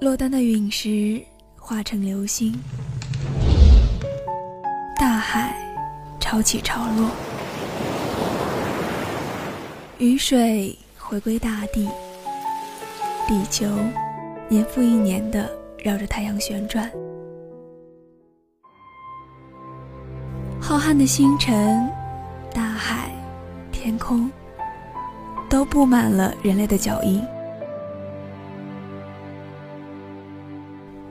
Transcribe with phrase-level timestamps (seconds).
[0.00, 1.22] 落单的陨石
[1.58, 2.54] 化成流星，
[4.98, 5.54] 大海
[6.20, 7.08] 潮起潮落，
[9.98, 11.88] 雨水回归大地，
[13.26, 13.66] 地球
[14.48, 16.90] 年复一年的绕着太阳旋转，
[20.60, 21.88] 浩瀚的星辰、
[22.52, 23.10] 大海、
[23.72, 24.30] 天空，
[25.48, 27.24] 都布满了人类的脚印。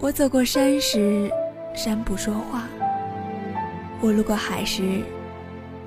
[0.04, 1.32] 我走过山时，
[1.74, 2.60] 山不说话；
[4.02, 5.02] 我路过海时，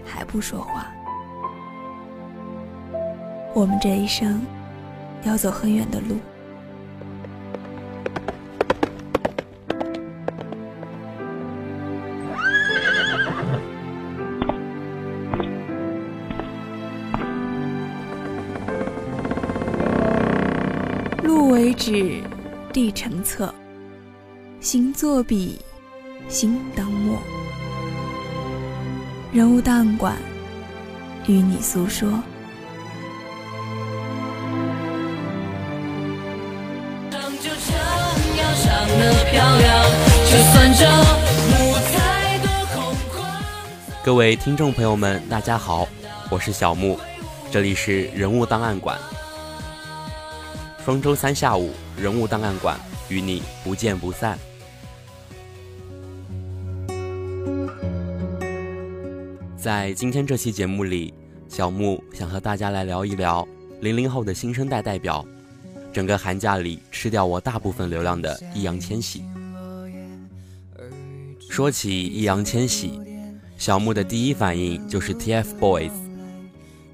[0.07, 0.91] 海不说话。
[3.53, 4.41] 我们这一生
[5.25, 6.17] 要走很远的路。
[21.23, 22.23] 路为纸，
[22.73, 23.55] 地成册。
[24.67, 25.61] 心作笔，
[26.29, 27.17] 心当墨。
[29.33, 30.17] 人物档案馆
[31.29, 32.09] 与你诉说。
[44.05, 45.87] 各位听众朋友们，大家好，
[46.29, 46.99] 我是小木，
[47.53, 48.99] 这里是人物档案馆。
[50.85, 52.77] 双周三下午，人物档案馆
[53.09, 54.37] 与你不见不散。
[59.67, 61.13] 在今天这期节目里，
[61.49, 63.45] 小木想和大家来聊一聊
[63.81, 65.27] 零零后的新生代代表，
[65.93, 69.25] 整个寒假里吃掉我大部分流量的易烊千玺。
[71.51, 73.01] 说起易烊千玺，
[73.59, 75.91] 小木的第一反应就是 TFBOYS。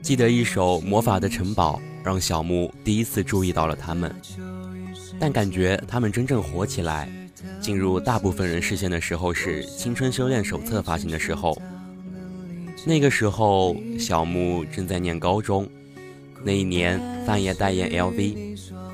[0.00, 4.10] 记得一首《魔法的城堡》让小木第一次注意到了他们，
[5.20, 7.06] 但感觉他们真正火起来，
[7.60, 11.54] 进入大部分人视线的时候是《青春修炼手册》发行的时候。
[12.84, 15.68] 那个时候，小木正在念高中。
[16.44, 18.36] 那一年，范爷代言 LV，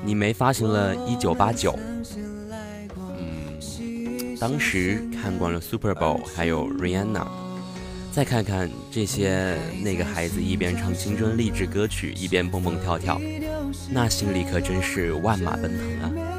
[0.05, 1.71] 你没发行了《一九八九》。
[3.17, 7.27] 嗯，当时看惯了 Super Bowl，还有 Rihanna，
[8.11, 13.19] 再看看这些那个孩子一边唱青春励志歌曲，一边蹦蹦跳跳，
[13.89, 16.38] 那心里可真是万马奔腾啊！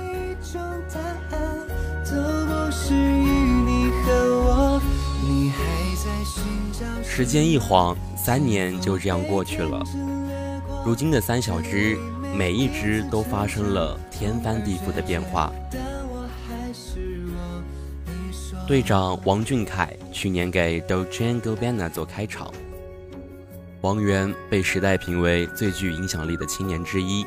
[7.20, 9.84] 时间一晃，三年就这样过去了。
[10.86, 11.98] 如今的三小只，
[12.34, 15.52] 每一只都发生了天翻地覆的变化。
[18.66, 22.50] 队长王俊凯去年给 Dolce Gabbana 做开场，
[23.82, 27.26] 王源被时代评为最具影响力的青年之一，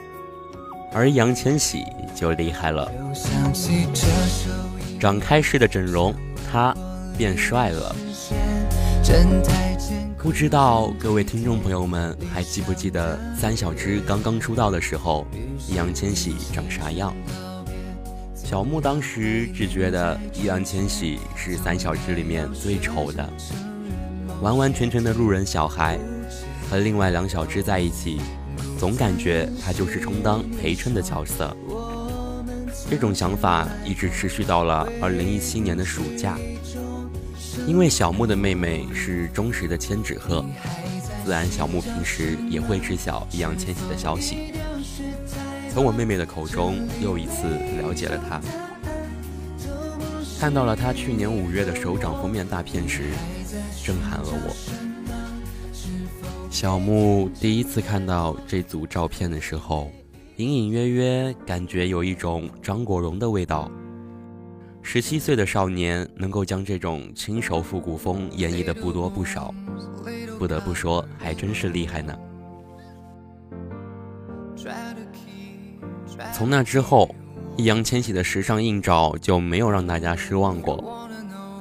[0.92, 1.84] 而易烊千玺
[2.16, 2.92] 就厉害了，
[5.00, 6.16] 长开式的整容，
[6.52, 6.76] 他
[7.16, 7.96] 变帅了。
[10.18, 15.28] 不知道各位听众朋友们还记不记得三小只刚刚出道的时候，
[15.68, 17.14] 易烊千玺长啥样？
[18.34, 23.30] 小木当时只觉得易烊千玺是三小只里面最丑的，
[24.42, 26.00] 完完全全的路人小孩，
[26.70, 28.22] 和另外两小只在一起，
[28.80, 31.56] 总感觉他就是充当陪衬的角色。
[32.90, 36.38] 这种想法一直持续到了2017年的暑假。
[37.68, 40.44] 因为小木的妹妹是忠实的千纸鹤，
[41.24, 44.54] 自然小木平时也会知晓易烊千玺的消息。
[45.74, 47.48] 从我妹妹的口中又一次
[47.82, 48.42] 了解了他，
[50.40, 53.04] 看到了他去年五月的首张封面大片时，
[53.84, 54.54] 震撼了我。
[56.52, 59.90] 小木第一次看到这组照片的时候，
[60.36, 63.72] 隐隐约约感觉有一种张国荣的味道。
[64.86, 69.52] 十七岁的少年能够将这种轻熟复古风演绎的不多不少，
[70.38, 72.16] 不得不说还真是厉害呢。
[76.32, 77.10] 从那之后，
[77.58, 81.10] 易烊千玺的时尚硬照就没有让大家失望过。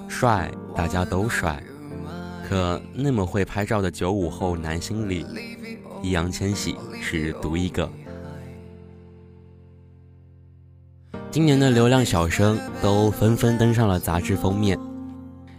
[0.08, 1.62] 帅，大家都帅，
[2.46, 5.24] 可那么会拍照的九五后男星里，
[6.02, 7.90] 易烊千玺是独一个。
[11.32, 14.78] 今年的流量小生都纷纷登上了杂志封面，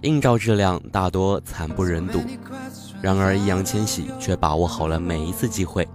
[0.02, 2.22] 硬照质量大多惨不忍睹。
[3.02, 5.88] 然而易烊千玺却把握好了每一次机会。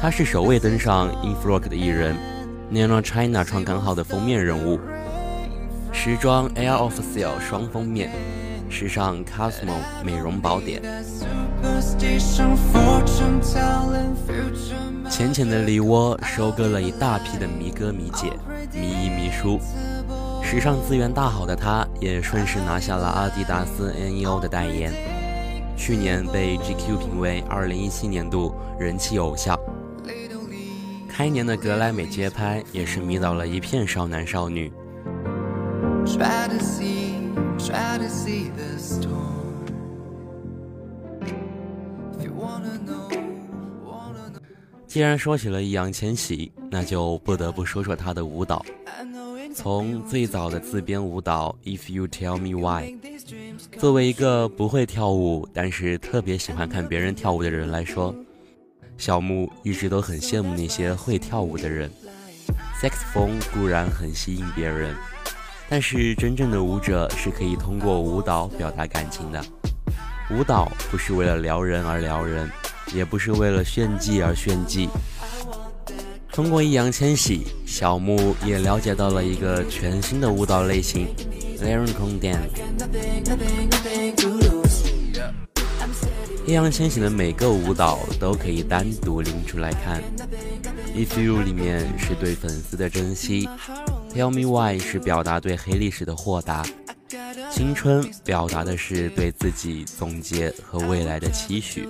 [0.00, 2.16] 他是首位登上 Infrog 的艺人
[2.72, 4.78] ，Nano China 创刊号的封面人物，
[5.90, 8.12] 时装 Air Official 双封面，
[8.70, 9.74] 时尚 Cosmo
[10.04, 10.80] 美容宝典。
[15.10, 18.32] 浅浅的梨窝收割了一大批的迷哥迷姐、
[18.72, 19.58] 迷一迷叔。
[20.42, 24.92] 时尚资源大好的他，也顺势拿下了阿迪达斯 NEO 的代言。
[25.76, 29.58] 去年被 GQ 评为2017年度人气偶像。
[31.08, 34.72] 开年的格莱美街拍也是迷倒了一片少男少女。
[44.88, 48.64] 既然说起了易烊千玺，那就不得不说说他的舞蹈。
[49.54, 52.92] 从最早的自编舞蹈《If You Tell Me Why》，
[53.78, 58.14] 作为一个不会跳舞，但是特别喜欢看别人跳舞的人来说，
[58.96, 61.90] 小木一直都很羡慕那些会跳舞的人。
[62.80, 64.96] sex 风固然很吸引别人，
[65.68, 69.44] 但是真正的舞者是可以通过舞蹈表达感情的。
[70.30, 72.50] 舞蹈不是为了撩人而撩人，
[72.94, 74.88] 也不是为了炫技而炫技。
[76.32, 81.08] 通过易烊千玺，小木也了解到了一个全新的舞蹈类型
[81.60, 82.38] l y r i c dance。
[86.46, 90.02] 易烊千玺的每个舞蹈都可以单独拎出来看。
[90.94, 93.48] If You 里面是对粉丝的珍惜
[94.14, 96.64] ，Tell Me Why 是表达对黑历史的豁达，
[97.50, 101.86] 青春表达的是对自己总结和未来的期许。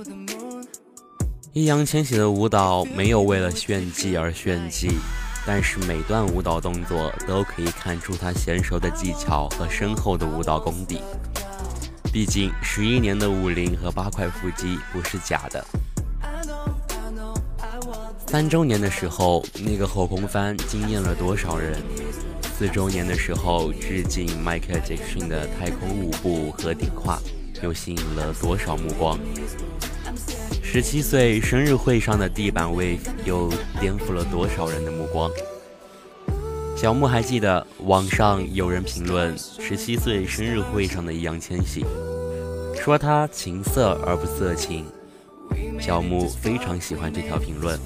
[1.58, 4.93] 易烊千玺的舞蹈没有为了炫技而炫技，
[5.44, 11.00] 但是每段舞蹈动作都可以看出他娴熟的技巧和深厚的舞蹈功底。
[12.12, 15.66] 毕竟十一年的舞龄和八块腹肌不是假的。
[18.28, 21.76] 三周年的时候，那个后空翻惊艳了多少人？
[22.56, 27.19] 四周年的时候，致敬迈克尔·杰克逊的太空舞步和顶胯，
[27.64, 29.19] 又吸引了多少目光？
[30.70, 33.50] 十七岁生日会上的地板 wave 又
[33.81, 35.31] 颠覆了多少人的目光？
[36.76, 41.87] 小木还记得网上有人评论十七岁生日会上的易烊千玺，
[42.79, 44.85] 说他情色而不色情。
[45.81, 47.81] 小木非常喜欢这条评论。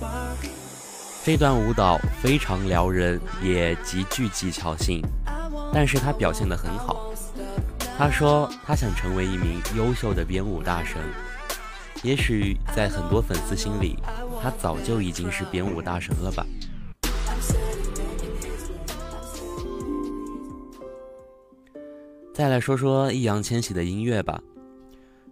[1.24, 5.00] 这段舞蹈非常撩人，也极具技巧性，
[5.72, 7.14] 但是他表现得很好。
[7.96, 10.96] 他说他想成为一名优秀的编舞大神。
[12.02, 13.96] 也许在很多粉丝心里，
[14.42, 16.44] 他早就已经是编舞大神了吧。
[22.34, 24.40] 再来说说易烊千玺的音乐吧。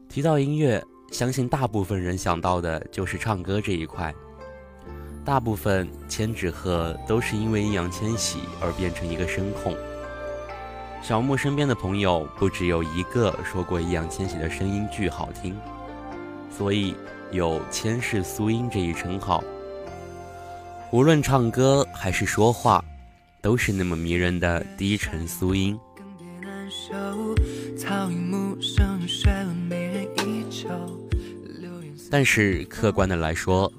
[0.08, 0.80] 提到音乐，
[1.10, 4.14] 相信大部分人想到的就是唱歌这一块。
[5.24, 9.76] 大部分千纸鹤都是因为易烊千玺而变成一个声控。
[11.02, 15.56] 小木身边的朋友不只有一个说过易烊千玺的声音巨好听。
[16.50, 16.94] 所以
[17.32, 19.42] 有“千世苏音”这一称号。
[20.92, 22.84] 无论唱歌还是说话，
[23.40, 25.78] 都是那么迷人的低沉苏音。
[32.10, 33.72] 但是客观的来说，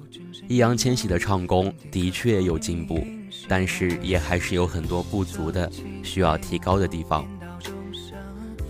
[0.48, 3.06] 易烊千玺的唱功的确有进步，
[3.46, 5.70] 但是也还是有很多不足的，
[6.02, 7.28] 需要提高的地方。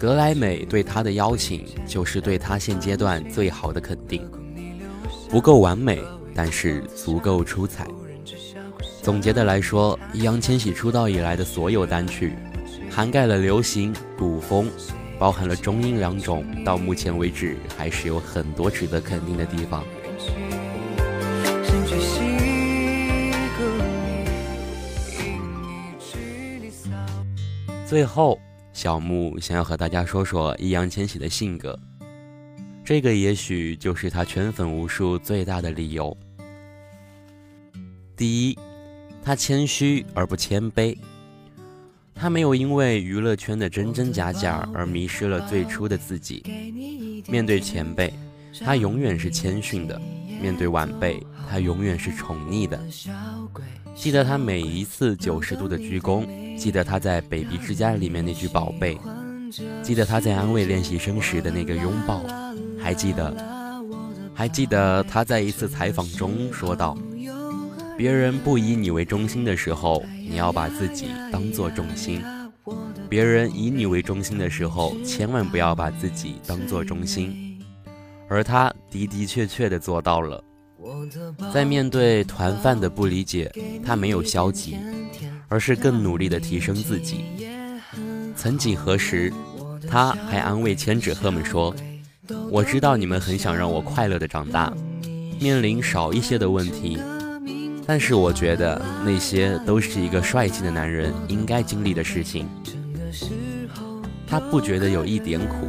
[0.02, 4.28] 格莱美对他的邀请，就是对他现阶段最好的肯定。
[5.30, 6.02] 不够完美，
[6.34, 7.86] 但是足够出彩。
[9.00, 12.34] 总结的来说，易烊千玺出道以来的所有单曲，
[12.90, 14.68] 涵盖了流行、古风，
[15.20, 19.84] 包含了中英两种，到目前为止还是有很多值得肯定的地方。
[27.86, 28.36] 最后。
[28.72, 31.78] 小木想要和大家说说易烊千玺的性格，
[32.84, 36.16] 这个也许就是他圈粉无数最大的理由。
[38.16, 38.58] 第一，
[39.22, 40.96] 他谦虚而不谦卑，
[42.14, 46.42] 他没有因为娱乐圈的真真假假而迷失了最初的自己。
[47.28, 48.12] 面对前辈，
[48.64, 49.96] 他永远是谦逊的；
[50.40, 52.80] 面对晚辈，他永远是宠溺的。
[53.94, 56.26] 记得他每一次九十度的鞠躬，
[56.56, 58.98] 记得他在《baby 之家》里面那句宝贝，
[59.82, 62.22] 记得他在安慰练习生时的那个拥抱，
[62.78, 63.34] 还记得，
[64.34, 66.96] 还记得他在一次采访中说道
[67.96, 72.20] ：“别人不以你为中心的时候，你要把自己当做重心；
[73.08, 77.60] 别人以你为中心的时候，千万不要把自己当做中心。”
[78.28, 80.42] 而他的的确确的做到了。
[81.54, 83.52] 在面对团饭的不理解，
[83.84, 84.76] 他没有消极，
[85.52, 87.26] 而是更努力地提升自己。
[88.34, 89.30] 曾几何时，
[89.86, 91.74] 他还安慰千纸鹤们说
[92.50, 94.72] ：“我知道你们很想让我快乐地长大，
[95.38, 96.98] 面临少一些的问题，
[97.86, 102.48] 但是我觉得那些都是一个帅气的男人应该经历的事情。
[104.26, 105.68] 他不觉得有一点苦，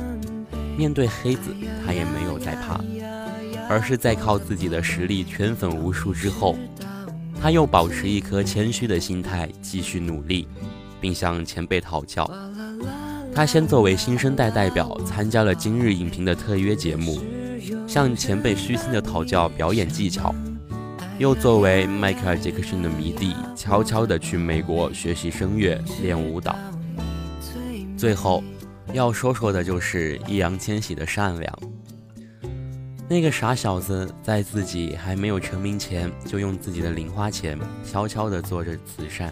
[0.77, 1.53] 面对黑子，
[1.85, 2.79] 他也没有再怕，
[3.67, 6.57] 而是在靠自己的实力圈粉无数之后，
[7.43, 10.47] 他又保持一颗谦虚的心态继续努力，
[11.01, 12.25] 并向前辈讨教。
[13.35, 17.19] 他先作为新生代代表参加了今日影评的特约节目，
[17.85, 20.33] 向前辈虚心的讨教表演技巧。
[21.19, 26.57] 又作为迈克尔·杰克逊的迷弟，悄悄地去美国学习声乐、练舞蹈。
[27.97, 28.41] 最后，
[28.93, 31.59] 要说说的就是易烊千玺的善良。
[33.13, 37.55] 那个傻小子在自己还没有成名前，就用自己的零花钱
[37.85, 39.31] 悄悄地做着慈善，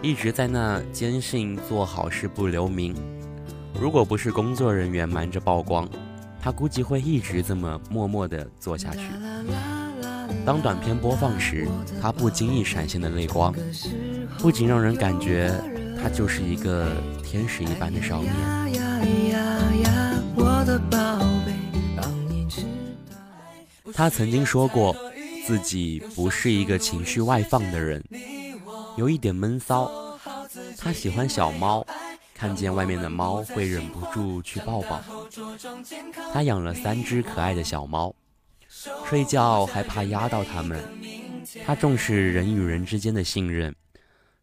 [0.00, 2.96] 一直在那坚信做好事不留名。
[3.78, 5.86] 如果不是工作人员瞒着曝光，
[6.40, 9.02] 他估计会一直这么默默地做下去。
[10.46, 11.68] 当短片播放时，
[12.00, 13.54] 他不经意闪现的泪光，
[14.38, 15.52] 不仅让人感觉
[16.02, 16.90] 他就是一个
[17.22, 19.61] 天使一般的少年。
[23.94, 24.96] 他曾经说过，
[25.46, 28.02] 自己不是一个情绪外放的人，
[28.96, 29.90] 有一点闷骚。
[30.78, 31.86] 他喜欢小猫，
[32.34, 35.02] 看见外面的猫会忍不住去抱抱。
[36.32, 38.14] 他养了三只可爱的小猫。
[39.08, 40.82] 睡觉还怕压到它们，
[41.64, 43.74] 他重视人与人之间的信任，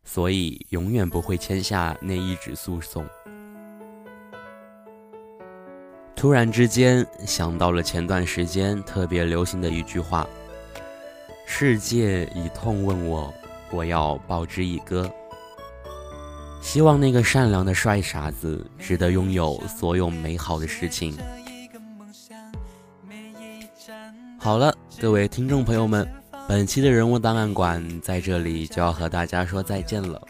[0.05, 3.05] 所以永远不会签下那一纸诉讼。
[6.19, 10.27] 突然之间想到了前段时间特别流行的一句话
[11.47, 13.33] ：“世界以痛问我，
[13.71, 15.09] 我要报之以歌。”
[16.59, 21.17] 希望那个善良的帅傻子值得拥有所有美好的事情。
[24.37, 26.05] 好了，各位听众朋友们，
[26.49, 30.21] 本期的人物档案馆在这里就要和大家说再见了。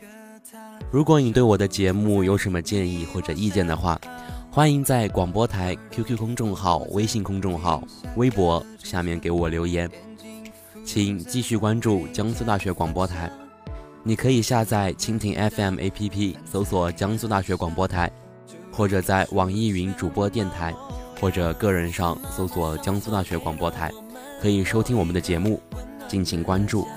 [0.92, 4.00] 如果你对我的节目有什么建议或者意见的话，
[4.52, 7.84] 欢迎在广播台 QQ 公众号、微信公众号、
[8.16, 9.90] 微博下面给我留言。
[10.84, 13.32] 请继续关注江苏大学广播台，
[14.02, 18.12] 你可以下载蜻蜓 FM APP，搜索江苏大学广播台，
[18.72, 20.74] 或者在网易云主播电台。
[21.22, 23.92] 或者个人上搜索江苏大学广播台，
[24.42, 25.62] 可以收听我们的节目，
[26.08, 26.88] 敬请关注。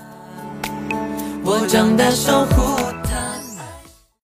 [1.43, 2.82] 我长大守护